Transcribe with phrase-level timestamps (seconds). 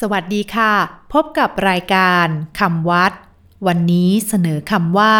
[0.00, 0.72] สวัสดีค่ะ
[1.12, 2.26] พบกับรายการ
[2.60, 3.12] คำวัด
[3.66, 5.16] วันนี้เสนอคำว่า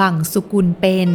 [0.00, 1.08] บังสุกุลเป็น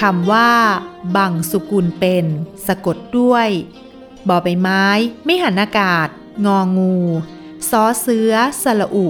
[0.00, 0.50] คำว่า
[1.16, 2.24] บังสุกุลเป็น
[2.66, 3.48] สะกดด้วย
[4.28, 4.84] บอใบไม้
[5.24, 6.08] ไม่หันอากาศ
[6.46, 6.96] งองู
[7.70, 9.06] ซอเสือสระอุ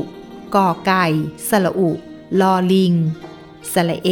[0.55, 1.05] กอไก่
[1.50, 1.91] สระอุ
[2.41, 2.95] ลอลิง
[3.73, 4.11] สระเอ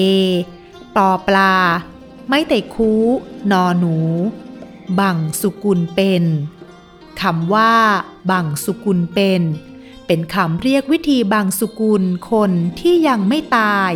[0.96, 1.54] ปอปลา
[2.28, 2.92] ไม่ไต่คู
[3.50, 3.96] นอหนู
[5.00, 6.24] บังสุกุลเป็น
[7.22, 7.74] คำว่า
[8.30, 9.42] บังสุกุลเป็น
[10.06, 13.92] เป็นคำเรียกวิธีบังสุกุลคนที่ยังไม่ตาย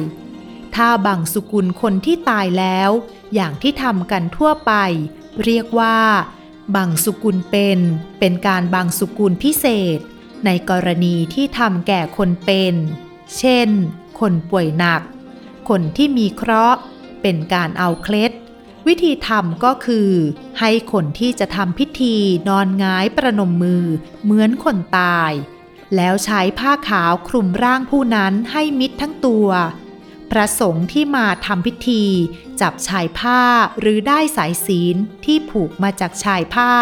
[0.74, 2.90] ถ้าบังสุกุลคนที่ตายแล้ว
[3.34, 4.72] อย่างที่ทำกันทั่วไป
[5.44, 5.98] เรียกว่า
[6.76, 7.78] บังสุกุลเป็น
[8.18, 9.64] เป็นการบังสุกุลพิเศ
[9.96, 9.98] ษ
[10.44, 12.74] ในกรณีที่ทำแก่คนเป็น
[13.38, 13.70] เช่น
[14.20, 15.02] คนป่วยหนัก
[15.68, 16.78] คนที่มีเคราะห์
[17.22, 18.32] เป็นการเอาเคล็ด
[18.86, 20.10] วิธีทำก็คือ
[20.60, 22.16] ให้คนที่จะทำพิธี
[22.48, 23.86] นอนงายประนมมือ
[24.22, 25.32] เหมือนคนตาย
[25.96, 29.48] แล้วใช้ผ้าขาวคลุมร่างผู้นั้นให้มิดทั้งตัว
[30.30, 32.04] พระสงฆ์ที่มาทำพิธี
[32.60, 33.40] จับชายผ้า
[33.80, 36.72] หรือได้สายศีลที่ผูกมาจากชายผ้า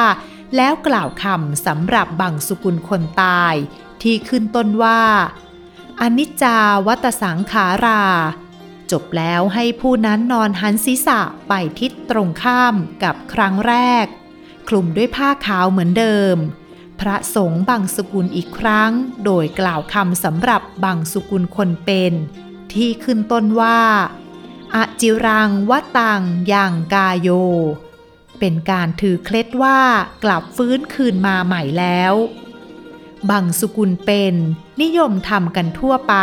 [0.56, 3.55] แล้วกล่าวคำสำหรับบังสุกุลคนตาย
[4.02, 5.02] ที่ขึ้นต้นว่า
[6.06, 8.02] อนิจจาวัตสังขารา
[8.91, 13.74] จบแล้วให้ผู้นั้นนอนหันศีรษะไปทิศตรงข้ามกับครั้งแร
[14.05, 14.06] ก
[14.69, 16.36] คลุมด้วยผ้าขาวเหมือนเดิม
[17.00, 18.91] พระสงฆ์บังสุกุลอีกครั้ง
[19.24, 22.12] โดยกล่าวคำสำหรับบังสุกุลคนเป็น
[22.72, 23.80] ที่ขึ้นต้นว่า
[24.74, 27.28] อจิรังวตังยังกาโย
[28.39, 29.80] เป็นการถือเคล็ดว่า
[30.24, 32.14] กลับฟื้นคืนมาใหม่แล้ว
[33.30, 34.34] บางสุกุลเป็น
[34.83, 36.14] นิยมทำกันทั่วไป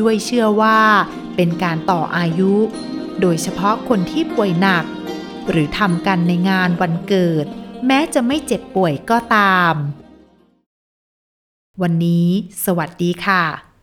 [0.00, 0.80] ด้วยเชื่อว่า
[1.36, 2.54] เป็นการต่ออายุ
[3.20, 4.84] โดยเฉพาะคนที่ป่วยหนัก
[5.48, 7.46] หรือทำกันในงานวันเกิด
[7.86, 9.74] แม้จะไม่เจ็บป่วยก็ตาม
[11.82, 12.26] วันนี้
[12.64, 13.67] สวัสดีค่ะ